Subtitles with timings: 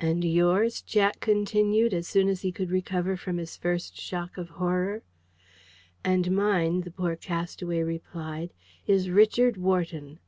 [0.00, 4.48] "And yours?" Jack continued, as soon as he could recover from his first shock of
[4.58, 5.04] horror.
[6.04, 8.50] "And mine," the poor castaway replied,
[8.88, 10.18] "is Richard Wharton."